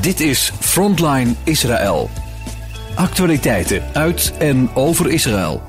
[0.00, 2.10] Dit is Frontline Israël.
[2.94, 5.62] Actualiteiten uit en over Israël.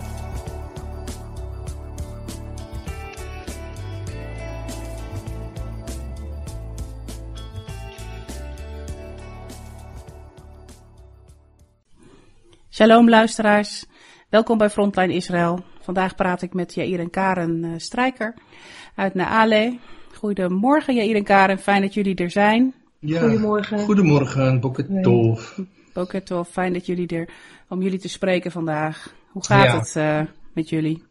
[12.69, 13.85] Shalom luisteraars,
[14.29, 15.63] welkom bij Frontline Israël.
[15.81, 18.35] Vandaag praat ik met Jair en Karen uh, Strijker
[18.95, 19.77] uit Naale.
[20.13, 22.73] Goedemorgen Jair en Karen, fijn dat jullie er zijn.
[22.99, 23.79] Ja, goedemorgen.
[23.79, 25.57] Goedemorgen, Boketov.
[25.93, 27.29] Boketov, fijn dat jullie er,
[27.67, 29.13] om jullie te spreken vandaag.
[29.31, 29.79] Hoe gaat Ja.
[29.79, 31.03] het uh, met jullie?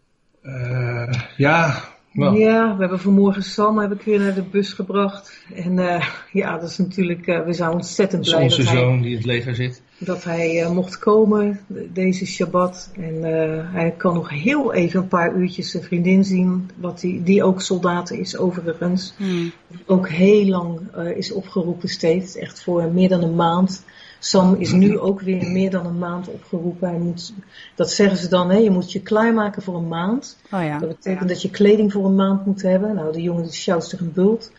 [0.42, 2.34] Eh, ja, wel.
[2.34, 5.44] Ja, we hebben vanmorgen Sam heb ik weer naar de bus gebracht.
[5.54, 9.00] En eh, ja, dat is natuurlijk, eh, we zijn ontzettend blij onze dat hij, zoon
[9.00, 9.82] die in het leger zit.
[9.98, 12.90] Dat hij eh, mocht komen de- deze Shabbat.
[12.96, 17.22] En eh, hij kan nog heel even een paar uurtjes zijn vriendin zien, wat die,
[17.22, 19.14] die ook soldaat is overigens.
[19.16, 19.52] Hmm.
[19.86, 23.82] Ook heel lang eh, is opgeroepen steeds, echt voor meer dan een maand.
[24.18, 26.88] Sam is nu ook weer meer dan een maand opgeroepen.
[26.88, 27.32] Hij moet,
[27.74, 30.36] dat zeggen ze dan, hè, je moet je klaarmaken voor een maand.
[30.52, 32.94] Oh ja, Dat betekent dat je kleding voor een maand moet hebben.
[32.94, 34.50] Nou, de jongen die sjouwt zich een bult.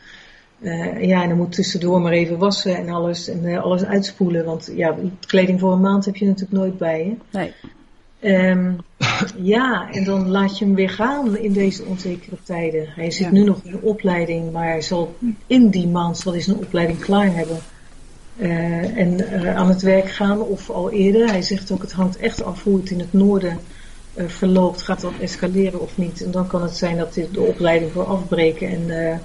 [0.62, 3.28] Eh, ja, en dan moet tussendoor maar even wassen en alles.
[3.28, 4.46] En eh, alles uitspoelen.
[4.46, 7.14] Want ja, kleding voor een maand heb je natuurlijk nooit bij je.
[7.38, 7.54] nee.
[8.20, 8.72] Ehm,
[9.54, 12.88] ja, en dan laat je hem weer gaan in deze onzekere tijden.
[12.96, 13.32] Hij zit Ja.
[13.32, 15.16] nu nog in een opleiding, maar hij zal
[15.48, 17.58] in die maand zal hij zijn opleiding klaar hebben.
[18.38, 21.28] Eh, en aan het werk gaan of al eerder.
[21.30, 23.60] Hij zegt ook het hangt echt af hoe het in het noorden
[24.14, 24.82] eh, verloopt.
[24.82, 26.24] Gaat dat escaleren of niet?
[26.24, 29.20] En dan kan het zijn dat hij de opleiding wil afbreken en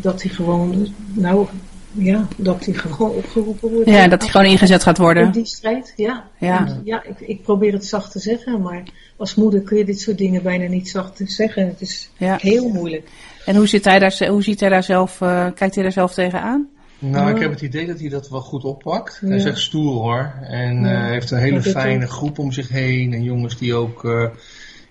[0.00, 1.46] dat hij gewoon, nou
[1.92, 3.88] ja, dat hij gewoon opgeroepen wordt.
[3.90, 5.32] Ja, dat hij gewoon ingezet gaat in worden.
[5.32, 6.24] die strijd, ja.
[6.38, 6.66] Ja.
[6.66, 8.82] En, ja ik, ik probeer het zacht te zeggen, maar
[9.16, 11.66] als moeder kun je dit soort dingen bijna niet zacht zeggen.
[11.66, 12.38] Het is Ja.
[12.40, 13.08] heel moeilijk.
[13.46, 16.14] En hoe, zit hij daar, hoe ziet hij daar zelf, eh, kijkt hij daar zelf
[16.14, 16.66] tegenaan?
[16.98, 17.34] Nou, Ja.
[17.34, 19.20] ik heb het idee dat hij dat wel goed oppakt.
[19.24, 20.32] Hij is echt stoer hoor.
[20.42, 20.92] En Ja.
[20.94, 23.12] eh, hij heeft een hele fijne groep om zich heen.
[23.12, 24.04] En jongens die ook...
[24.04, 24.24] eh,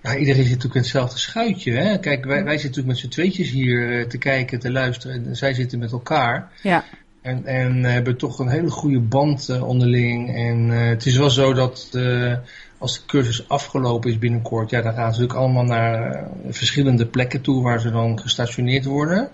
[0.05, 1.71] ja, iedereen zit natuurlijk in hetzelfde schuitje.
[1.71, 1.99] Hè?
[1.99, 5.25] Kijk, wij, wij zitten natuurlijk met z'n tweetjes hier eh, te kijken, te luisteren.
[5.25, 6.51] En zij zitten met elkaar.
[6.61, 6.83] Ja,
[7.21, 10.35] En, en hebben toch een hele goede band eh, onderling.
[10.35, 12.33] En eh, het is wel zo dat eh,
[12.77, 17.05] als de cursus afgelopen is binnenkort, ja, dan gaan ze natuurlijk allemaal naar eh, verschillende
[17.05, 19.29] plekken toe waar ze dan gestationeerd worden.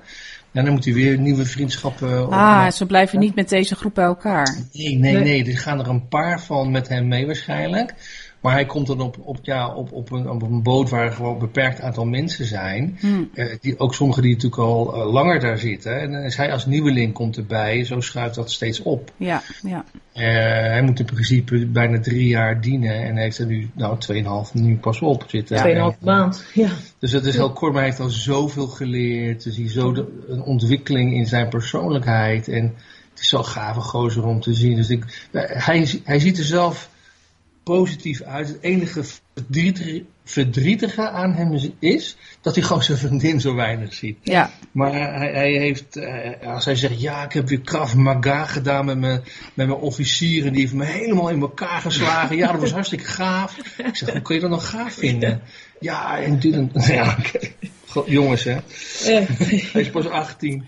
[0.51, 2.25] En dan moet hij weer nieuwe vriendschappen.
[2.25, 4.57] op- ah, ze blijven niet met deze groep bij elkaar.
[4.73, 5.23] Nee, nee, Nee.
[5.23, 5.45] nee.
[5.51, 7.93] Er gaan er een paar van met hem mee waarschijnlijk.
[8.41, 11.33] Maar hij komt dan op, op, ja, op, op, een, op een boot waar gewoon
[11.33, 12.97] een beperkt aantal mensen zijn.
[12.99, 13.29] Hmm.
[13.33, 15.99] Eh, die, ook sommigen die natuurlijk al eh, langer daar zitten.
[16.01, 17.83] En dan is hij als nieuweling komt erbij.
[17.83, 19.11] Zo schuift dat steeds op.
[19.17, 19.85] Ja, ja.
[20.13, 20.23] Eh,
[20.71, 23.03] hij moet in principe bijna drie jaar dienen.
[23.03, 23.97] En heeft er nu nou
[24.47, 25.57] 2,5 nu pas op zitten.
[25.57, 26.45] Tweeënhalf En- maand.
[26.53, 26.69] Ja.
[26.99, 29.43] dus het is heel kort, maar hij heeft al zoveel geleerd.
[29.43, 32.47] Dus hij zo de- een ontwikkeling in zijn persoonlijkheid.
[32.47, 32.63] En
[33.11, 34.75] het is zo'n gave gozer om te zien.
[34.75, 36.89] Dus ik, hij, hij ziet er zelf
[37.63, 38.47] positief uit.
[38.47, 44.17] Het enige verdrietige, verdrietige aan hem is, dat hij gewoon zijn vriendin zo weinig ziet.
[44.23, 44.51] ja.
[44.71, 48.85] Maar hij, hij heeft, eh, als hij zegt, ja, ik heb weer Krav Maga gedaan
[48.85, 49.23] met mijn,
[49.53, 52.37] met mijn officieren, die heeft me helemaal in elkaar geslagen.
[52.37, 53.57] Ja, dat was hartstikke gaaf.
[53.77, 55.41] Ik zeg, hoe kun je dat nog gaaf vinden?
[55.79, 57.39] Ja, en dit en, ja, oké.
[57.87, 58.57] God, Jongens, hè.
[59.03, 60.65] Hij is pas 18.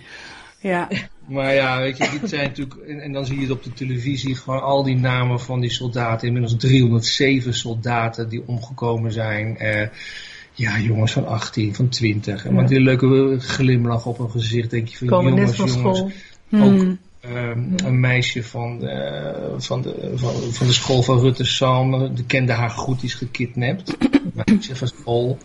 [0.60, 0.88] ja.
[1.26, 3.74] Maar ja, weet je, dit zijn natuurlijk, en, en dan zie je het op de
[3.74, 6.28] televisie, gewoon al die namen van die soldaten.
[6.28, 9.58] Inmiddels 307 soldaten die omgekomen zijn.
[9.58, 9.88] Eh,
[10.54, 12.46] ja, jongens van 18, van 20.
[12.46, 15.82] En met die leuke glimlach op hun gezicht, denk je van, komen net jongens, van
[15.82, 16.00] jongens.
[16.00, 16.12] school.
[16.62, 17.00] Ook Hmm.
[17.20, 22.26] ehm, een meisje van de, van, de, van, van de school van Rutte Salm, die
[22.26, 23.98] kende haar goed, die is gekidnapt.
[24.46, 25.38] Meisje van school.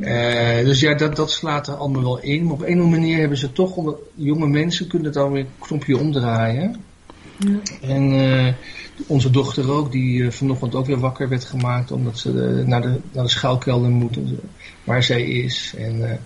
[0.00, 2.44] Eh, dus ja, dat, dat slaat er allemaal wel in.
[2.44, 5.48] Maar op een of andere manier hebben ze toch, jonge mensen kunnen dan weer een
[5.58, 6.76] knopje omdraaien.
[7.38, 7.58] Ja.
[7.80, 8.54] En eh,
[9.06, 12.32] onze dochter ook, die eh, vanochtend ook weer wakker werd gemaakt, omdat ze
[12.66, 14.18] naar, de, naar de schuilkelder moet,
[14.84, 15.74] waar zij is.
[15.76, 16.20] En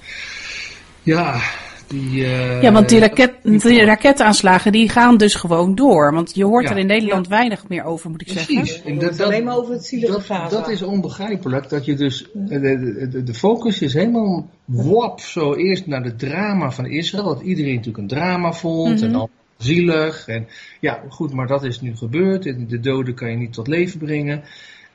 [1.03, 1.41] ja,
[1.87, 2.25] die...
[2.25, 6.13] eh, Ja, want die, raket, die raketaanslagen die gaan dus gewoon door.
[6.13, 6.71] Want je hoort Ja.
[6.71, 8.55] er in Nederland weinig meer over, moet ik zeggen.
[8.55, 8.83] Precies.
[8.83, 10.49] En dat, alleen maar over het zielige dat, Gaza.
[10.49, 11.69] dat is onbegrijpelijk.
[11.69, 16.87] Dat je dus, de, de, focus is helemaal wap zo eerst naar het drama van
[16.87, 17.25] Israël.
[17.25, 20.29] Dat iedereen natuurlijk een drama vond en al zielig.
[20.29, 20.47] En
[20.81, 22.47] ja, goed, maar dat is nu gebeurd.
[22.47, 24.43] En de doden kan je niet tot leven brengen.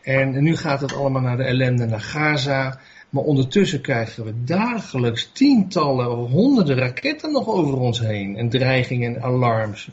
[0.02, 2.80] En nu gaat het allemaal naar de ellende naar Gaza.
[3.10, 8.38] Maar ondertussen krijgen we dagelijks tientallen of honderden raketten nog over ons heen.
[8.38, 9.90] En dreigingen en alarms.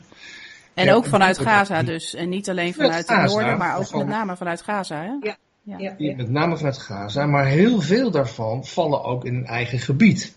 [0.73, 2.13] En Ja, ook vanuit Gaza dus.
[2.13, 4.95] En niet alleen vanuit het noorden, maar ook met name vanuit Gaza.
[4.95, 5.27] Hè?
[5.27, 5.37] Ja.
[5.67, 5.77] Ja.
[5.77, 6.15] Ja, Die ja.
[6.15, 10.35] met name vanuit Gaza, maar heel veel daarvan vallen ook in hun eigen gebied.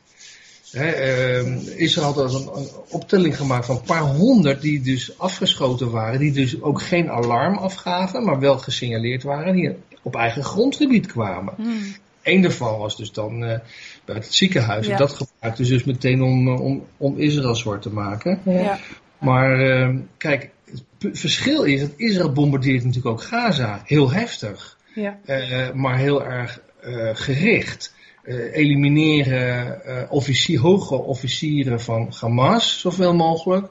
[0.71, 1.43] Hè,
[1.77, 6.33] Israël had een, een, optelling gemaakt van een paar honderd die dus afgeschoten waren, die
[6.33, 11.55] dus ook geen alarm afgaven, maar wel gesignaleerd waren, die op eigen grondgebied kwamen.
[11.57, 11.95] Hmm.
[12.31, 13.59] Eén daarvan was dus dan uh,
[14.05, 14.89] bij het ziekenhuis.
[14.89, 18.41] En dat gebruikte dus meteen om, om, om Israël zwart te maken.
[18.45, 18.79] Ja.
[19.19, 20.51] Maar uh, kijk,
[20.99, 23.83] het verschil is dat Israël bombardeert natuurlijk ook Gaza.
[23.85, 24.79] Heel heftig.
[24.95, 25.19] Ja.
[25.27, 26.61] Uh, maar heel erg
[27.13, 27.95] gericht.
[28.53, 29.81] elimineren
[30.11, 33.67] officier, hoge officieren van Hamas zoveel mogelijk.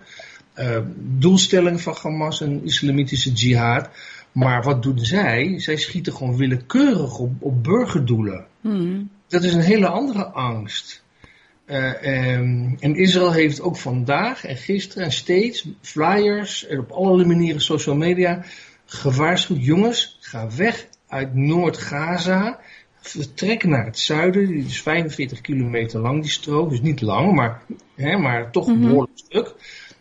[0.96, 3.90] doelstelling van Hamas, een islamitische jihad.
[4.32, 5.60] Maar wat doen zij?
[5.60, 8.46] Zij schieten gewoon willekeurig op, op burgerdoelen.
[8.62, 9.10] Hmm.
[9.28, 11.04] Dat is een hele andere angst.
[11.66, 12.06] Uh,
[12.80, 17.96] en Israël heeft ook vandaag en gisteren en steeds flyers en op allerlei manieren social
[17.96, 18.44] media
[18.86, 19.66] gewaarschuwd.
[19.66, 22.60] Jongens, ga weg uit Noord-Gaza.
[23.02, 24.48] Vertrek naar het zuiden.
[24.48, 26.70] Die is 45 kilometer lang, die strook.
[26.70, 27.62] Dus niet lang, maar,
[27.96, 28.88] hè, maar toch een mhm.
[28.88, 29.56] behoorlijk stuk.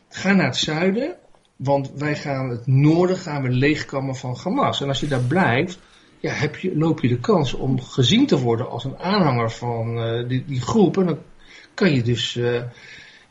[0.09, 1.17] Ga naar het zuiden.
[1.59, 4.81] Want wij gaan het noorden gaan we leegkammen van Hamas.
[4.81, 5.79] En als je daar blijft,
[6.19, 9.99] ja, heb je, loop je de kans om gezien te worden als een aanhanger van
[9.99, 10.97] uh, die, die groep.
[10.99, 11.19] En dan
[11.75, 12.63] kan je dus uh,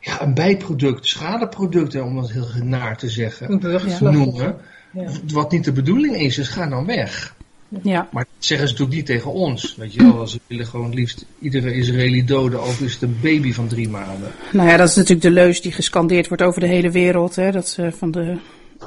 [0.00, 3.60] ja, een bijproduct, schadeproduct, om dat heel naar te zeggen,
[4.00, 4.56] noemen.
[4.92, 5.10] Ja.
[5.32, 7.34] Wat niet de bedoeling is, dus ga dan weg.
[7.82, 8.08] Ja.
[8.12, 9.74] Maar zeggen ze natuurlijk niet tegen ons.
[9.76, 13.52] Weet je wel, ze willen gewoon liefst iedere Israëli doden, ook is het een baby
[13.52, 14.32] van drie maanden.
[14.52, 17.36] Nou ja, dat is natuurlijk de leus die gescandeerd wordt over de hele wereld.
[17.36, 17.50] Hè?
[17.50, 18.38] Dat ze van, de,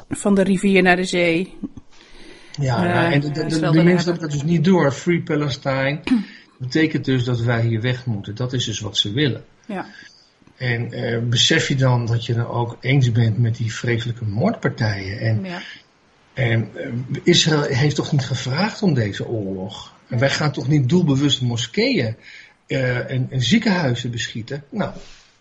[0.10, 1.54] van de rivier naar de zee.
[2.60, 4.92] Ja, uh, en de, de, de, mensen dat dus niet door.
[4.92, 6.00] Free Palestine
[6.58, 8.36] betekent dus dat wij hier weg moeten.
[8.36, 9.44] Dat is dus wat ze willen.
[9.66, 9.86] Ja.
[10.58, 15.20] En uh, besef je dan dat je er ook eens bent met die vreselijke moordpartijen.
[15.20, 15.62] En ja.
[16.42, 19.94] En eh, Israël heeft toch niet gevraagd om deze oorlog?
[20.08, 22.16] En wij gaan toch niet doelbewust moskeeën
[22.68, 24.64] uh, en, en, ziekenhuizen beschieten?
[24.70, 24.92] Nou,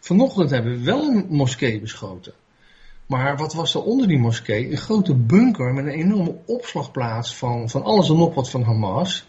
[0.00, 2.32] vanochtend hebben we wel een moskee beschoten.
[3.06, 4.70] Maar wat was er onder die moskee?
[4.70, 9.26] Een grote bunker met een enorme opslagplaats van, van alles en nog wat van Hamas.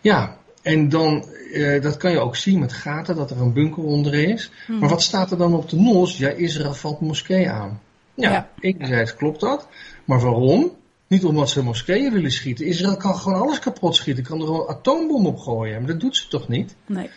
[0.00, 3.82] Ja, en dan, uh, dat kan je ook zien met gaten, dat er een bunker
[3.82, 4.50] onder is.
[4.66, 4.78] Hmm.
[4.78, 6.18] Maar wat staat er dan op de nos?
[6.18, 7.80] Ja, Israël valt moskee aan.
[8.14, 8.50] Ja, ja.
[8.60, 9.68] enerzijds klopt dat.
[10.04, 10.72] Maar waarom?
[11.06, 12.66] Niet omdat ze moskeeën willen schieten.
[12.66, 14.24] Israël kan gewoon alles kapot schieten.
[14.24, 15.78] Kan er een atoombom op gooien.
[15.78, 16.74] Maar dat doet ze toch niet?
[16.86, 17.10] Nee.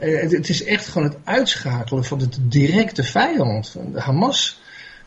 [0.00, 3.76] Uh, het, is echt gewoon het uitschakelen van de directe vijand.
[3.92, 4.60] De Hamas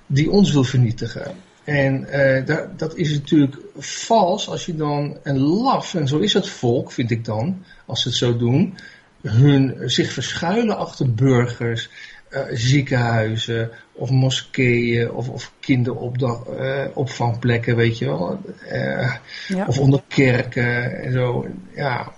[0.06, 1.36] die ons wil vernietigen.
[1.63, 6.33] En uh, dat, dat is natuurlijk vals als je dan een laf, en zo is
[6.33, 8.77] het volk, vind ik dan, als ze het zo doen,
[9.21, 11.89] hun zich verschuilen achter burgers,
[12.32, 18.42] uh, ziekenhuizen of moskeeën of, of kinderopvangplekken, uh, weet je wel.
[18.72, 19.16] Uh,
[19.48, 19.66] ja.
[19.66, 21.48] Of onder kerken en zo.
[21.76, 22.12] Ja,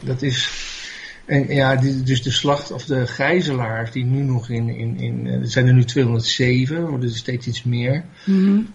[0.00, 0.70] dat is.
[1.24, 5.26] En ja, die, dus de slacht of de gijzelaars die nu nog in, in, in
[5.26, 8.04] er zijn er nu 207, worden er steeds iets meer.
[8.24, 8.74] Mm -hmm.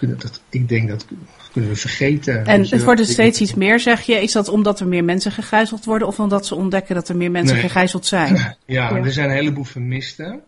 [0.00, 1.06] Dat, ik denk dat
[1.52, 2.46] kunnen we vergeten.
[2.46, 4.22] En het wordt dus steeds iets meer, zeg je.
[4.22, 7.30] Is dat omdat er meer mensen gegijzeld worden of omdat ze ontdekken dat er meer
[7.30, 8.36] mensen gegijzeld zijn?
[8.66, 10.40] Ja, er zijn een heleboel vermisten.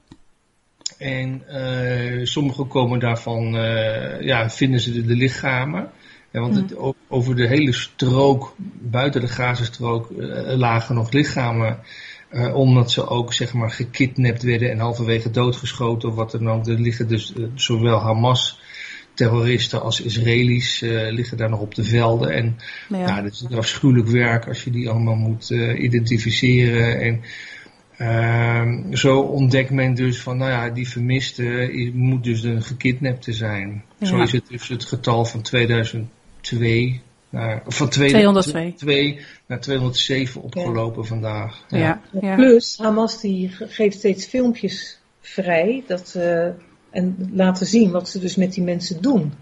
[0.98, 5.90] En uh, sommigen komen daarvan, uh, ja, vinden ze de, de lichamen.
[6.30, 6.94] Ja, want het, mm.
[7.08, 11.78] over de hele strook, buiten de Gazastrook, uh, lagen nog lichamen.
[12.52, 16.66] omdat ze ook, zeg maar, gekidnapt werden en halverwege doodgeschoten of wat dan ook.
[16.66, 18.59] Er liggen dus zowel Hamas
[19.20, 22.30] terroristen als Israëli's uh, liggen daar nog op de velden.
[22.30, 22.56] En
[22.88, 22.96] ja.
[22.96, 27.00] Nou, dat is een afschuwelijk werk als je die allemaal moet uh, identificeren.
[27.00, 27.20] En
[27.98, 33.84] uh, zo ontdekt men dus van, nou ja, die vermiste moet dus een gekidnapte zijn.
[33.98, 34.06] Ja.
[34.06, 37.00] Zo is het dus het getal van 2002
[37.30, 41.08] naar, van 202 202 naar 207 opgelopen ja.
[41.08, 41.64] vandaag.
[41.68, 42.00] Ja.
[42.36, 46.48] Plus, Hamas die geeft steeds filmpjes vrij dat uh,
[46.90, 49.32] en laten zien wat ze dus met die mensen doen.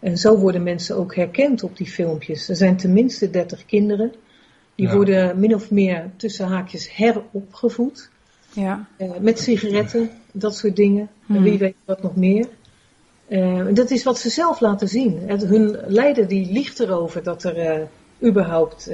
[0.00, 2.48] En zo worden mensen ook herkend op die filmpjes.
[2.48, 4.12] Er zijn tenminste 30 kinderen.
[4.74, 8.10] Die worden min of meer tussen haakjes heropgevoed.
[8.52, 8.86] Ja.
[8.98, 11.08] Uh, met sigaretten, dat soort dingen.
[11.28, 11.42] En hmm.
[11.42, 12.48] wie weet wat nog meer.
[13.28, 15.18] Uh, dat is wat ze zelf laten zien.
[15.26, 18.90] Het, hun leider die liegt erover dat er uh, überhaupt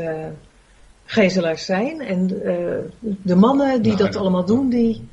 [1.05, 2.01] gijzelaars zijn.
[2.01, 2.27] En
[3.23, 5.09] de mannen die nou, dat allemaal doen, die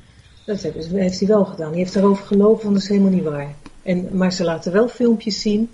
[0.45, 1.71] dat heeft hij wel gedaan.
[1.71, 3.55] Die heeft erover gelopen, want dat is helemaal niet waar.
[3.83, 5.69] En, maar ze laten wel filmpjes zien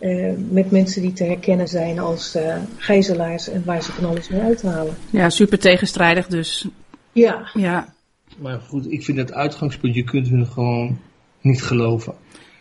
[0.00, 4.28] uh, met mensen die te herkennen zijn als uh, gijzelaars en waar ze van alles
[4.28, 4.94] mee uithalen.
[5.10, 6.68] Ja, super tegenstrijdig dus.
[7.12, 7.50] Ja.
[7.54, 7.94] ja.
[8.38, 10.98] Maar goed, ik vind het uitgangspunt, je kunt hun gewoon
[11.40, 12.14] niet geloven.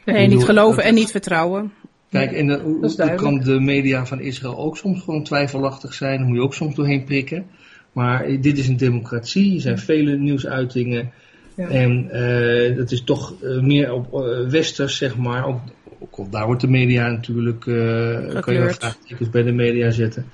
[0.05, 1.74] Nee, niet geloven en niet vertrouwen.
[2.10, 6.17] Kijk, en dan, hoe, kan de media van Israël ook soms gewoon twijfelachtig zijn?
[6.17, 7.46] Daar moet je ook soms doorheen prikken.
[7.91, 11.12] Maar dit is een democratie, er zijn vele nieuwsuitingen.
[11.56, 11.68] Ja.
[11.68, 15.46] En uh, dat is toch uh, meer op uh, westers, zeg maar.
[15.46, 15.60] Ook,
[16.00, 20.32] ook, daar wordt de media natuurlijk, kan je wel vraagtekens bij de media zetten.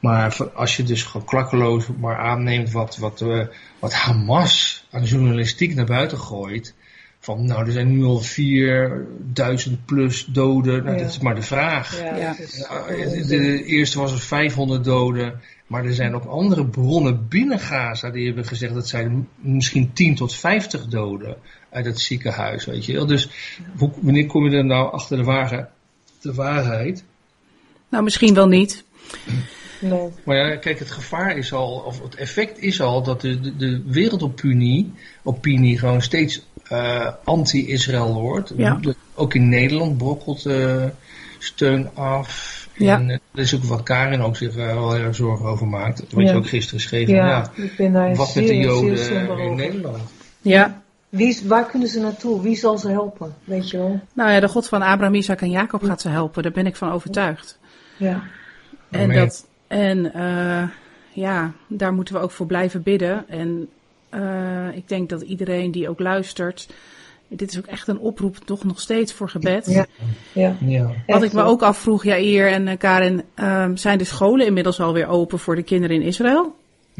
[0.00, 3.24] Maar als je dus gewoon klakkeloos maar aanneemt wat, wat,
[3.78, 6.74] wat Hamas aan journalistiek naar buiten gooit.
[7.20, 10.84] Van nou, er zijn nu al 4000 plus doden.
[10.84, 11.02] Nou, Ja.
[11.02, 11.98] dat is maar de vraag.
[11.98, 12.34] Ja,
[13.26, 15.40] de eerste was er 500 doden.
[15.68, 20.14] Maar er zijn ook andere bronnen binnen Gaza die hebben gezegd dat zijn misschien 10
[20.14, 21.36] tot 50 doden
[21.70, 22.64] uit het ziekenhuis.
[22.64, 23.06] Weet je wel.
[23.06, 23.28] Dus
[23.76, 25.66] hoe, wanneer kom je er nou achter de, waarheid,
[26.20, 27.04] de waarheid?
[27.88, 28.84] Nou, misschien wel niet.
[29.80, 30.08] nee.
[30.24, 33.56] Maar ja, kijk, het gevaar is al, of het effect is al dat de, de,
[33.56, 38.52] de wereldopinie opinie gewoon steeds eh, anti-Israël wordt.
[38.56, 38.80] Ja.
[39.14, 40.84] Ook in Nederland brokkelt eh,
[41.38, 42.57] steun af.
[42.78, 42.98] Ja.
[42.98, 45.66] En eh, er is ook wat Karin ook zich eh, wel heel erg zorgen over
[45.66, 46.00] maakt.
[46.10, 46.30] Wat Ja.
[46.30, 47.08] je ook gisteren schreef.
[47.08, 49.54] Ja, ik ben daar wat met zeer, de Joden in.
[49.54, 50.02] Nederland?
[50.40, 50.82] Ja.
[51.08, 52.42] Wie, waar kunnen ze naartoe?
[52.42, 53.34] Wie zal ze helpen?
[53.44, 54.00] Weet je wel?
[54.12, 56.42] Nou ja, de God van Abraham, Isaac en Jacob gaat ze helpen.
[56.42, 57.58] Daar ben ik van overtuigd.
[57.96, 58.22] Ja.
[58.90, 59.16] En, Amen.
[59.16, 60.68] dat, en eh,
[61.12, 63.28] ja, daar moeten we ook voor blijven bidden.
[63.28, 63.68] En
[64.08, 66.68] eh, ik denk dat iedereen die ook luistert.
[67.28, 69.66] Dit is ook echt een oproep, toch nog steeds voor gebed.
[69.66, 69.86] Ja.
[70.32, 70.56] Ja.
[70.60, 70.84] Ja.
[70.84, 74.80] Wat Echt, ik me ook afvroeg, Jair en eh, Karin, ehm, zijn de scholen inmiddels
[74.80, 76.54] alweer open voor de kinderen in Israël?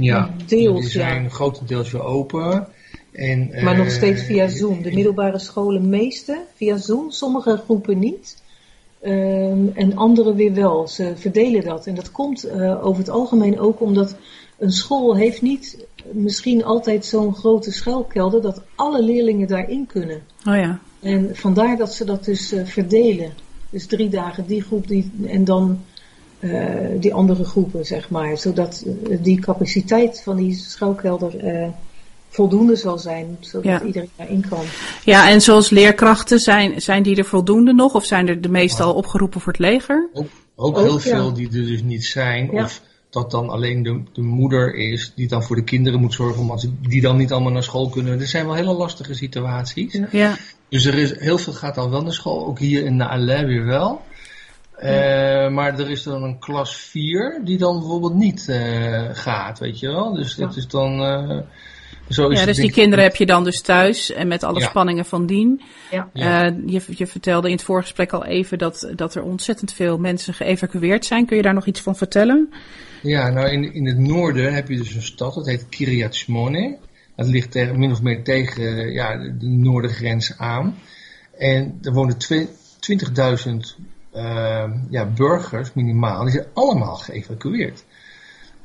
[0.05, 1.29] ja, Deels, die zijn ja.
[1.29, 2.69] grotendeels weer open.
[3.13, 4.83] En, Maar eh, nog steeds via Zoom.
[4.83, 8.43] De middelbare scholen meeste via Zoom, sommige groepen niet.
[9.01, 10.89] Ehm, en andere weer wel.
[10.89, 11.87] Ze verdelen dat.
[11.87, 14.17] En dat komt eh, over het algemeen ook omdat
[14.59, 20.21] een school heeft niet misschien altijd zo'n grote schuilkelder dat alle leerlingen daarin kunnen.
[20.47, 20.79] Oh ja.
[21.01, 23.33] En vandaar dat ze dat dus eh, verdelen.
[23.71, 25.81] Dus drie dagen die groep die, en dan
[26.39, 26.51] eh,
[27.01, 28.39] die andere groepen, zeg maar.
[28.39, 31.69] Zodat eh, die capaciteit van die schuilkelder eh,
[32.29, 33.83] voldoende zal zijn, zodat Ja.
[33.83, 34.65] iedereen daarin kan.
[35.05, 37.95] Ja, en zoals leerkrachten, zijn, zijn die er voldoende nog?
[37.95, 40.09] Of zijn er de meestal opgeroepen voor het leger?
[40.13, 40.99] Ook, ook Ook, heel ja.
[41.01, 42.49] veel die er dus niet zijn.
[42.53, 42.65] Ja.
[42.65, 46.41] Of dat dan alleen de, de moeder is die dan voor de kinderen moet zorgen.
[46.41, 48.21] Omdat die dan niet allemaal naar school kunnen.
[48.21, 49.93] Er zijn wel hele lastige situaties.
[49.93, 50.07] Ja.
[50.11, 50.37] Ja.
[50.69, 52.47] Dus er is, heel veel gaat al wel naar school.
[52.47, 54.03] Ook hier in Naaleh weer wel.
[54.77, 59.79] Eh, maar er is dan een klas 4 die dan bijvoorbeeld niet eh, gaat, weet
[59.81, 60.15] je wel.
[60.15, 60.61] Dus dat Ja.
[60.61, 61.01] is dan...
[61.03, 61.39] eh,
[62.09, 64.69] zo is ja, dus die kinderen heb je dan dus thuis en met alle Ja.
[64.69, 65.63] spanningen van dien.
[65.91, 66.09] Ja.
[66.13, 70.35] Eh, je, je vertelde in het voorgesprek al even dat, dat er ontzettend veel mensen
[70.35, 71.27] geëvacueerd zijn.
[71.27, 72.53] Kun je daar nog iets van vertellen?
[73.03, 76.77] Ja, nou in, in het noorden heb je dus een stad, dat heet Kiryat Shmone.
[77.17, 80.79] Dat ligt tegen, min of meer tegen eh, ja, de, de noordengrens aan.
[81.39, 82.49] En er wonen twe-
[82.81, 83.55] 20.000
[84.13, 87.85] eh, ja, burgers minimaal, die zijn allemaal geëvacueerd.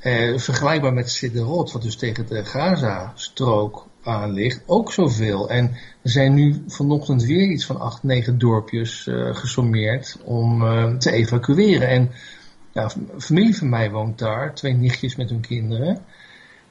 [0.04, 5.50] Eh, vergelijkbaar met Siderot, wat dus tegen de Gaza-strook aan ligt, ook zoveel.
[5.50, 5.66] En
[6.02, 11.12] er zijn nu vanochtend weer iets van 8, 9 dorpjes eh, gesommeerd om eh, te
[11.12, 11.88] evacueren.
[11.88, 12.12] En
[12.72, 16.02] ja, een familie van mij woont daar, twee nichtjes met hun kinderen.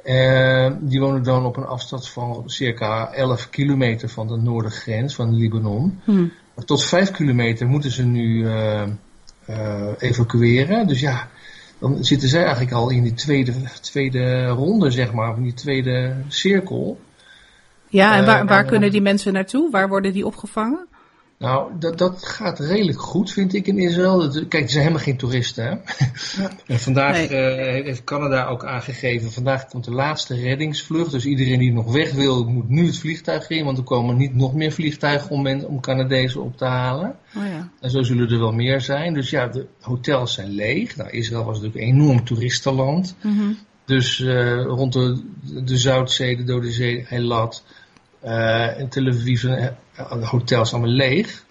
[0.04, 5.34] Eh, die wonen dan op een afstand van circa 11 kilometer van de noordengrens van
[5.34, 6.00] Libanon.
[6.04, 6.26] Hm.
[6.54, 8.46] Maar Tot 5 kilometer moeten ze nu
[9.98, 10.86] evacueren.
[10.86, 11.28] Dus ja,
[11.82, 16.14] dan zitten zij eigenlijk al in die tweede, tweede ronde, zeg maar, in die tweede
[16.28, 17.00] cirkel.
[17.88, 19.70] Ja, en waar, Eh, waar eh, kunnen die mensen naartoe?
[19.70, 20.86] Waar worden die opgevangen?
[21.42, 24.18] Nou, dat, dat gaat redelijk goed, vind ik, in Israël.
[24.18, 25.64] Dat, kijk, er zijn helemaal geen toeristen.
[25.64, 25.76] Hè?
[26.66, 27.28] En vandaag Nee.
[27.28, 31.10] eh, heeft Canada ook aangegeven, vandaag komt de laatste reddingsvlucht.
[31.10, 33.64] Dus iedereen die nog weg wil, moet nu het vliegtuig in.
[33.64, 37.16] Want er komen niet nog meer vliegtuigen om, men, om Canadezen op te halen.
[37.36, 37.68] Oh ja.
[37.80, 39.14] En zo zullen er wel meer zijn.
[39.14, 40.96] Dus ja, de hotels zijn leeg.
[40.96, 43.16] Nou, Israël was natuurlijk een enorm toeristenland.
[43.22, 43.52] Mhm.
[43.84, 45.22] Dus eh, rond de,
[45.64, 47.64] de Zuidzee, de Dode Zee, Eilat
[48.22, 49.66] eh en Tel Aviv, eh,
[50.12, 51.44] de hotels allemaal leeg.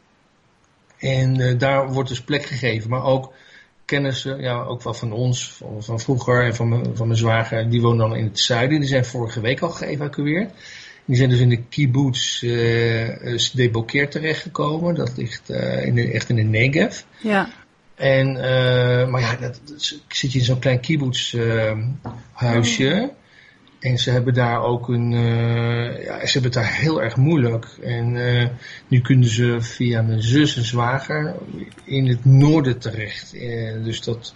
[0.98, 2.90] En eh, daar wordt dus plek gegeven.
[2.90, 3.34] Maar ook
[3.86, 7.70] kennissen, ja, ook wel van ons, van, van vroeger en van mijn, van mijn zwager,
[7.70, 8.80] die wonen dan in het zuiden.
[8.80, 10.52] Die zijn vorige week al geëvacueerd.
[11.06, 12.20] Die zijn dus in de kibbutz
[13.36, 14.96] Sde terechtgekomen.
[14.96, 15.50] Dat ligt
[15.84, 17.02] in de, echt in de Negev.
[17.22, 17.50] Ja.
[17.96, 18.32] En,
[19.10, 21.78] maar ja, dat, dat- zit je in zo'n klein kibbutz eh,
[22.32, 23.12] huisje.
[23.82, 27.66] En ze hebben daar ook een, eh, ja, ze hebben het daar heel erg moeilijk.
[27.84, 28.48] En eh,
[28.88, 31.36] nu kunnen ze via mijn zus en zwager
[31.84, 33.34] in het noorden terecht.
[33.34, 34.34] Eh, dus dat,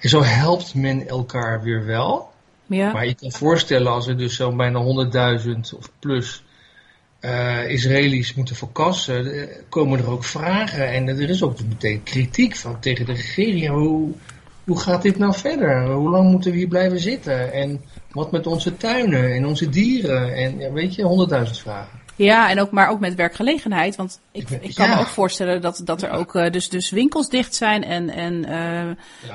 [0.00, 2.30] en zo helpt men elkaar weer wel.
[2.66, 2.92] Ja.
[2.92, 6.44] Maar je kan voorstellen als er dus zo'n bijna 100.000 of plus
[7.68, 10.88] Israëli's moeten verkassen, komen er ook vragen.
[10.88, 13.68] En er is ook meteen kritiek van tegen de regering.
[13.68, 14.12] Hoe,
[14.64, 15.90] hoe gaat dit nou verder?
[15.92, 17.52] Hoe lang moeten we hier blijven zitten?
[17.52, 20.34] En wat met onze tuinen en onze dieren?
[20.34, 22.00] En ja, weet je, honderdduizend vragen.
[22.16, 23.96] Ja, en ook, maar ook met werkgelegenheid.
[23.96, 27.28] Want ik, Ik- kan me ook voorstellen dat, dat er ook eh, dus, dus winkels
[27.28, 28.90] dicht zijn en, en eh,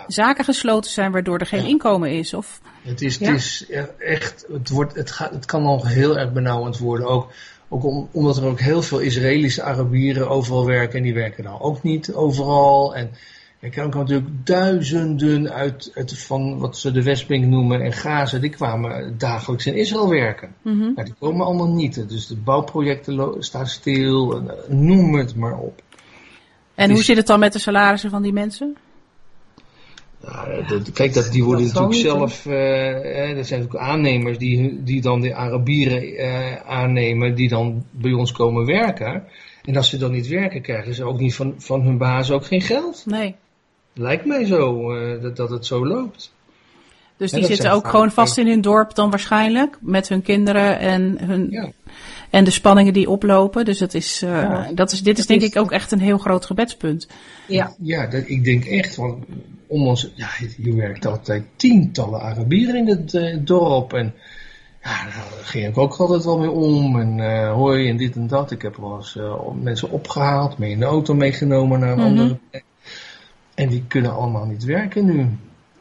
[0.08, 1.68] zaken gesloten zijn waardoor er geen Ja.
[1.68, 2.34] inkomen is.
[2.34, 3.66] Of, Het is, het is
[4.00, 7.08] echt, het, wordt, het, gaat, het kan nog heel erg benauwend worden.
[7.08, 7.32] Ook,
[7.70, 10.98] ook om, omdat er ook heel veel Israëlische Arabieren overal werken.
[10.98, 12.96] En die werken dan ook niet overal.
[12.96, 13.10] En
[13.60, 18.38] er kwamen natuurlijk duizenden uit, uit van wat ze de Westbank noemen en Gaza.
[18.38, 20.50] Die kwamen dagelijks in Israël werken.
[20.62, 20.78] Mhm.
[20.80, 22.10] Nou, die komen allemaal niet.
[22.10, 24.36] Dus de bouwprojecten staan stil.
[24.36, 25.82] en, eh, Noem het maar op.
[26.76, 28.76] En hoe is- zit het dan met de salarissen van die mensen?
[30.22, 33.90] Ja, dat- kijk, dat, die worden Dat natuurlijk niet, zelf, eh, eh, dat zijn natuurlijk
[33.90, 39.24] aannemers die, die dan de Arabieren eh, aannemen, die dan bij ons komen werken.
[39.64, 42.46] En als ze dan niet werken, krijgen ze ook niet van, van hun baas ook
[42.46, 43.04] geen geld.
[43.06, 43.36] Nee.
[43.98, 46.36] Lijkt mij zo, eh, dat, dat het zo loopt.
[47.18, 49.78] Dus die zitten ook gewoon vast in hun dorp dan waarschijnlijk.
[49.82, 51.72] Met hun kinderen en, hun, Ja.
[52.30, 53.66] en de spanningen die oplopen.
[53.66, 54.70] Dus dat is, eh, Ja.
[54.76, 57.08] dat is, dit is denk is- ik ook echt een heel groot gebedspunt.
[57.48, 59.26] Ja, Ja, dat, ik denk echt, want
[59.68, 60.28] om ons, ja,
[60.58, 63.94] hier werkt altijd tientallen Arabieren in het eh, dorp.
[63.94, 64.14] En
[64.84, 67.00] ja, daar ging ik ook altijd wel mee om.
[67.00, 68.52] En hoi en dit en dat.
[68.52, 69.18] Ik heb wel eens
[69.62, 72.08] mensen opgehaald, mee in de auto meegenomen naar een Mhm.
[72.08, 72.64] andere plek.
[73.58, 75.28] En die kunnen allemaal niet werken nu.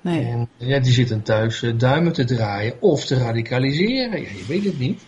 [0.00, 0.24] Nee.
[0.24, 4.20] En ja, die zitten thuis eh, duimen te draaien of te radicaliseren.
[4.20, 5.02] Ja, je weet het niet.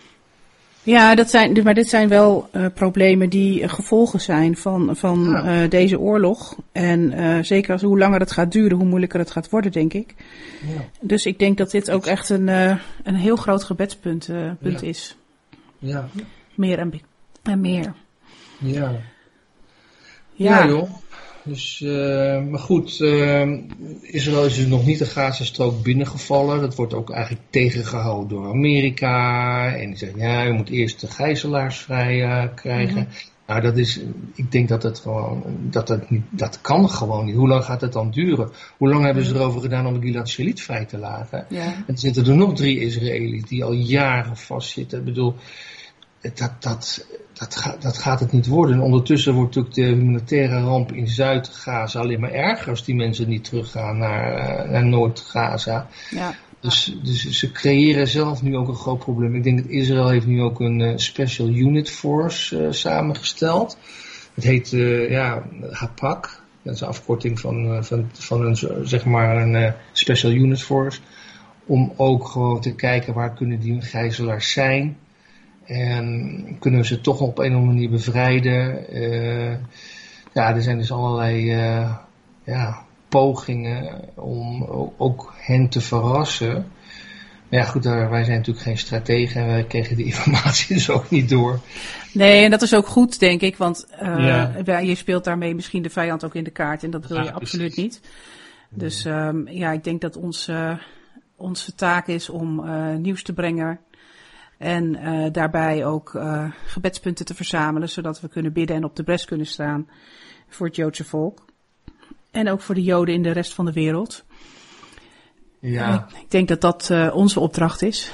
[0.83, 5.23] Ja, dat zijn, maar dit zijn wel eh, problemen die eh, gevolgen zijn van, van
[5.29, 5.67] Ja.
[5.67, 6.55] deze oorlog.
[6.71, 10.15] En zeker als hoe langer het gaat duren, hoe moeilijker het gaat worden, denk ik.
[10.75, 10.83] Ja.
[11.01, 12.47] Dus ik denk dat dit ook echt een,
[13.03, 14.87] een heel groot gebedspunt punt Ja.
[14.87, 15.17] is.
[15.77, 16.09] Ja,
[16.55, 17.01] Meer en,
[17.43, 17.93] en meer.
[18.57, 18.91] Ja,
[20.33, 20.89] Ja, joh.
[21.43, 23.51] Dus, eh, maar goed, eh,
[24.01, 26.61] Israël is dus nog niet de Gazastrook binnengevallen.
[26.61, 29.75] Dat wordt ook eigenlijk tegengehouden door Amerika.
[29.75, 33.07] En die zeggen, ja, je moet eerst de gijzelaars vrij krijgen.
[33.49, 33.99] Nou, dat is,
[34.35, 37.35] ik denk dat het gewoon, dat, dat, niet, dat kan gewoon niet.
[37.35, 38.49] Hoe lang gaat het dan duren?
[38.77, 41.45] Hoe lang hebben ze erover gedaan om Gilad Shalit vrij te laten?
[41.49, 41.63] ja.
[41.63, 44.99] En er zitten er nog drie Israëli's die al jaren vastzitten.
[44.99, 45.35] Ik bedoel,
[46.21, 48.75] dat, dat, dat, gaat, dat gaat het niet worden.
[48.75, 53.29] En ondertussen wordt natuurlijk de humanitaire ramp in Zuid-Gaza alleen maar erger als die mensen
[53.29, 55.87] niet teruggaan naar, eh, naar Noord-Gaza.
[56.09, 56.35] ja.
[56.59, 59.35] Dus, dus ze creëren zelf nu ook een groot probleem.
[59.35, 63.77] Ik denk dat Israël heeft nu ook een eh, Special Unit Force eh, samengesteld.
[64.33, 66.41] Het heet eh, ja, HAPAC.
[66.61, 70.99] Dat is een afkorting van, van, van een, zeg maar een Special Unit Force.
[71.65, 74.97] Om ook gewoon te kijken waar kunnen die gijzelaars zijn.
[75.65, 78.87] En kunnen we ze toch op een of andere manier bevrijden.
[78.89, 79.57] Eh,
[80.33, 81.95] ja, er zijn dus allerlei eh,
[82.43, 84.63] ja, pogingen om
[84.97, 86.53] ook hen te verrassen.
[87.49, 91.09] Maar ja, goed, wij zijn natuurlijk geen strategen en wij kregen die informatie dus ook
[91.09, 91.59] niet door.
[92.13, 93.57] Nee, en dat is ook goed, denk ik.
[93.57, 94.77] Want eh, Ja.
[94.79, 96.83] je speelt daarmee misschien de vijand ook in de kaart.
[96.83, 97.93] En dat wil je Ja, absoluut precies.
[97.93, 98.01] niet.
[98.69, 100.77] Dus ehm, ja, ik denk dat ons, eh,
[101.35, 103.79] onze taak is om eh, nieuws te brengen.
[104.59, 107.89] En eh, daarbij ook eh, gebedspunten te verzamelen.
[107.89, 109.87] Zodat we kunnen bidden en op de bres kunnen staan
[110.49, 111.45] voor het Joodse volk.
[112.31, 114.23] En ook voor de Joden in de rest van de wereld.
[115.59, 118.11] Ja, Ik denk dat dat eh, onze opdracht is.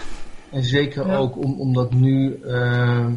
[0.51, 1.15] en zeker Ja.
[1.15, 3.13] ook om, omdat nu ehm,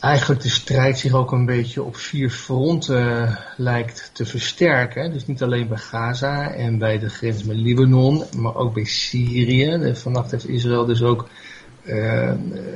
[0.00, 5.12] eigenlijk de strijd zich ook een beetje op vier fronten lijkt te versterken.
[5.12, 9.94] Dus niet alleen bij Gaza en bij de grens met Libanon, maar ook bij Syrië.
[9.94, 11.28] Vannacht heeft Israël dus ook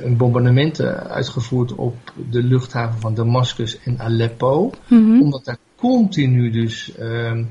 [0.01, 4.71] een bombardementen uitgevoerd op de luchthaven van Damascus en Aleppo.
[5.21, 7.43] Omdat daar continu dus ehm,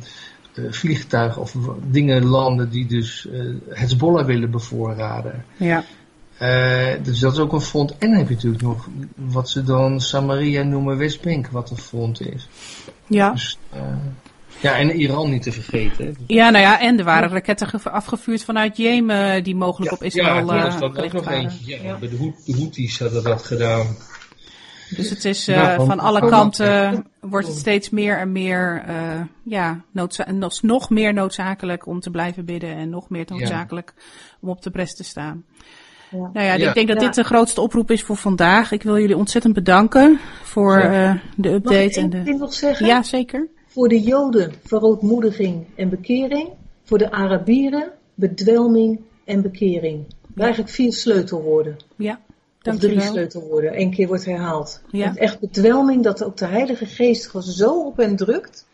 [0.55, 1.57] eh, vliegtuigen of
[1.91, 5.45] dingen landen die dus eh Hezbollah willen bevoorraden.
[5.57, 5.85] Ja.
[6.39, 7.99] Eh, dus dat is ook een front.
[7.99, 12.21] En dan heb je natuurlijk nog wat ze dan Samaria noemen Westbank, wat een front
[12.21, 12.49] is.
[13.07, 13.31] Ja.
[13.33, 13.81] Dus, eh,
[14.63, 16.17] ja, en Iran niet te vergeten.
[16.27, 20.07] Ja, nou ja, en er waren raketten ge- afgevuurd vanuit Jemen die mogelijk op ja,
[20.07, 21.41] Israël dat eh, is dan ook nog waren.
[21.41, 21.77] eentje.
[21.77, 21.97] Ja, Ja.
[21.99, 23.87] Bij de, de Houthis hadden dat gedaan.
[24.97, 29.21] Dus het is Ja, eh, van alle kanten wordt het steeds meer en meer, eh,
[29.43, 33.95] ja, nog, nog meer noodzakelijk om te blijven bidden en nog meer noodzakelijk
[34.41, 35.45] om op de bres te staan.
[36.11, 36.19] Ja.
[36.19, 36.69] Nou ja, Ja.
[36.69, 37.07] ik denk dat Ja.
[37.07, 38.73] dit de grootste oproep is voor vandaag.
[38.73, 40.85] Ik wil jullie ontzettend bedanken voor Ja.
[41.11, 42.35] eh, de Mag ik update en de.
[42.39, 42.87] nog zeggen?
[42.87, 43.49] Ja, zeker.
[43.73, 46.49] Voor de Joden verootmoediging en bekering.
[46.83, 50.05] Voor de Arabieren bedwelming en bekering.
[50.37, 51.77] Eigenlijk vier sleutelwoorden.
[51.97, 52.21] Ja,
[52.63, 53.81] Of drie sleutelwoorden.
[53.81, 54.83] Eén keer wordt herhaald.
[54.91, 55.07] Ja.
[55.07, 58.67] En echt bedwelming dat ook de Heilige Geest gewoon zo op hen drukt.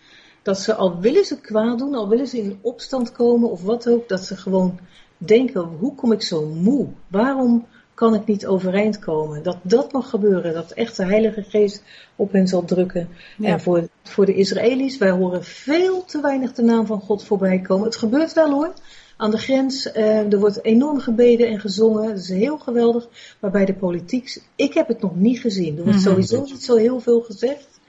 [0.42, 3.88] Dat ze al willen ze kwaad doen, al willen ze in opstand komen of wat
[3.88, 4.78] ook, dat ze gewoon
[5.16, 6.86] denken, hoe kom ik zo moe?
[7.08, 7.66] Waarom
[7.98, 9.42] kan ik niet overeind komen?
[9.42, 11.82] Dat dat mag gebeuren, dat echt de Heilige Geest
[12.16, 13.08] op hen zal drukken.
[13.40, 17.60] En voor, voor de Israëli's, wij horen veel te weinig de naam van God voorbij
[17.60, 17.84] komen.
[17.84, 18.72] Het gebeurt wel hoor,
[19.16, 19.86] aan de grens.
[19.86, 22.08] Uh, er wordt enorm gebeden en gezongen.
[22.08, 23.08] Dat is heel geweldig.
[23.40, 25.76] Maar bij de politiek, ik heb het nog niet gezien.
[25.76, 26.08] Er wordt mhm.
[26.08, 27.80] sowieso niet zo heel veel gezegd.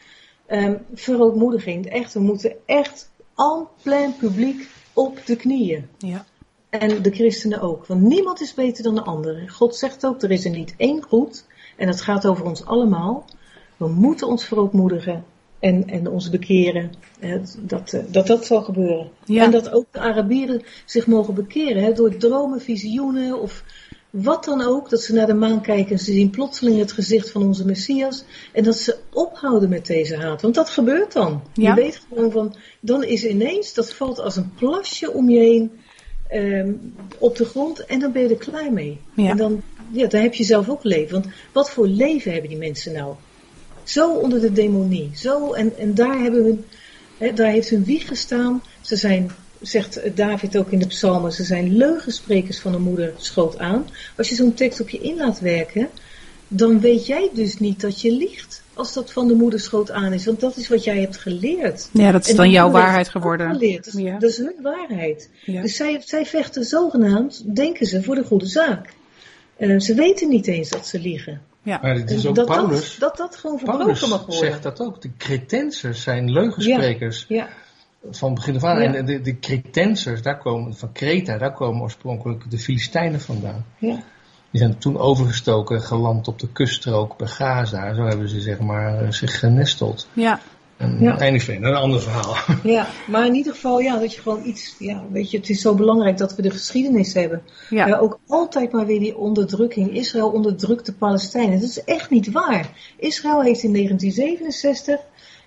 [0.47, 1.85] Um, verootmoediging.
[1.85, 5.87] Echt, we moeten echt en plein publiek op de knieën.
[5.97, 6.25] Ja.
[6.69, 7.85] En de christenen ook.
[7.85, 9.49] Want niemand is beter dan de ander.
[9.49, 11.45] God zegt ook, er is er niet één goed.
[11.77, 13.25] En het gaat over ons allemaal.
[13.77, 15.23] We moeten ons verootmoedigen
[15.59, 16.91] en, en ons bekeren.
[17.59, 19.09] Dat, eh, dat dat zal gebeuren.
[19.25, 21.83] En dat ook de Arabieren zich mogen bekeren.
[21.83, 23.63] Hè, door dromen, visioenen of
[24.09, 24.89] wat dan ook.
[24.89, 28.23] Dat ze naar de maan kijken en ze zien plotseling het gezicht van onze Messias.
[28.53, 30.41] En dat ze ophouden met deze haat.
[30.41, 31.41] Want dat gebeurt dan.
[31.53, 35.71] Je weet gewoon van, dan is ineens, dat valt als een plasje om je heen.
[36.29, 36.71] Ehm,
[37.17, 38.99] op de grond en dan ben je er klaar mee.
[39.15, 39.61] En dan,
[39.91, 41.11] ja, dan heb je zelf ook leven.
[41.11, 43.15] Want wat voor leven hebben die mensen nou?
[43.83, 45.11] Zo onder de demonie.
[45.15, 48.63] Zo, en, en daar, hebben hun, daar heeft hun wieg gestaan.
[48.81, 53.57] Ze zijn, zegt David ook in de psalmen, ze zijn leugensprekers van de moeder schoot
[53.57, 53.87] aan.
[54.17, 55.89] Als je zo'n tekst op je in laat werken,
[56.47, 58.63] dan weet jij dus niet dat je liegt.
[58.79, 60.25] Als dat van de moeder schoot aan is.
[60.25, 61.89] Want dat is wat jij hebt geleerd.
[61.91, 63.51] Ja, dat is dan jouw waarheid geworden.
[63.51, 64.21] Geleerd.
[64.21, 65.29] Dat, is hun waarheid.
[65.45, 68.93] Dus zij, zij vechten zogenaamd, denken ze, voor de goede zaak.
[69.57, 71.41] Uh, ze weten niet eens dat ze liegen.
[71.63, 71.79] Ja.
[71.81, 72.97] Maar het is ook dat, Paulus.
[72.99, 74.35] Dat, dat, gewoon verbroken mag worden.
[74.35, 75.01] zegt dat ook.
[75.01, 77.25] De Cretensers zijn leugensprekers.
[77.27, 77.47] Ja.
[78.11, 78.81] Van begin af aan.
[78.81, 83.65] En de, de Cretensers, daar komen, van Kreta, daar komen oorspronkelijk de Filistijnen vandaan.
[83.77, 84.03] Ja.
[84.51, 87.93] Die zijn toen overgestoken, geland op de kuststrook bij Gaza.
[87.93, 90.07] Zo hebben ze zeg maar eh, zich genesteld.
[90.13, 90.39] Ja.
[90.77, 91.21] En ja.
[91.21, 92.35] een ander verhaal.
[92.63, 95.61] Ja, maar in ieder geval, ja, dat je gewoon iets, ja, weet je, het is
[95.61, 97.41] zo belangrijk dat we de geschiedenis hebben.
[97.69, 97.87] Ja.
[97.87, 99.95] ja ook altijd maar weer die onderdrukking.
[99.95, 101.59] Israël onderdrukt de Palestijnen.
[101.59, 102.93] Dat is echt niet waar.
[102.97, 104.99] Israël heeft in 1967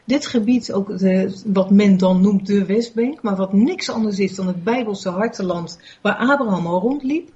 [0.05, 4.35] dit gebied, ook de, wat men dan noemt de Westbank, maar wat niks anders is
[4.35, 7.31] dan het Bijbelse harteland waar Abraham al rondliep,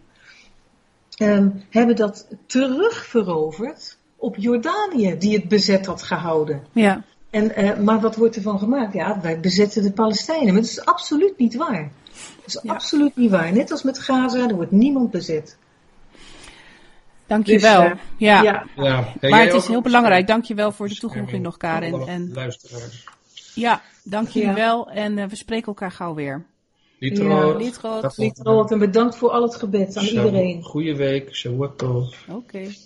[1.22, 6.62] um, hebben dat terugveroverd op Jordanië, die het bezet had gehouden.
[6.72, 7.02] Ja.
[7.31, 8.92] En, uh, maar wat wordt ervan gemaakt?
[8.92, 10.46] Ja, wij bezetten de Palestijnen.
[10.52, 11.90] Maar dat is absoluut niet waar.
[12.37, 13.52] Dat is absoluut niet waar.
[13.52, 15.57] Net als met Gaza, er wordt niemand bezet.
[17.26, 17.83] Dankjewel.
[17.83, 18.42] Dus, uh, ja.
[18.42, 18.64] ja.
[18.76, 19.12] ja.
[19.20, 20.26] Maar het is heel belangrijk.
[20.26, 22.07] Dankjewel voor de toevoeging nog, Karin.
[22.07, 23.05] En, luisteraars.
[23.55, 24.88] Ja, dankjewel.
[24.88, 24.94] Ja.
[24.94, 26.44] En uh, we spreken elkaar gauw weer.
[26.98, 28.16] Lietroot.
[28.16, 28.64] Ja.
[28.68, 30.62] En bedankt voor al het gebed aan iedereen.
[30.62, 31.35] Goeie week.
[31.35, 32.14] Shawakov.
[32.28, 32.37] Oké.
[32.37, 32.76] Okay.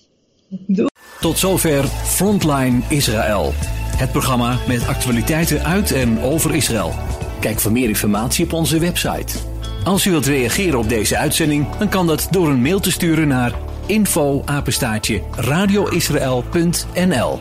[1.20, 3.50] Tot zover Frontline Israël.
[3.96, 6.92] Het programma met actualiteiten uit en over Israël.
[7.40, 9.38] Kijk voor meer informatie op onze website.
[9.84, 13.28] Als u wilt reageren op deze uitzending, dan kan dat door een mail te sturen
[13.28, 13.54] naar
[13.86, 14.44] info
[15.36, 17.38] radioisrael.nl